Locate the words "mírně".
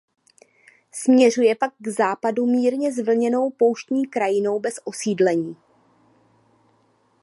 2.45-2.93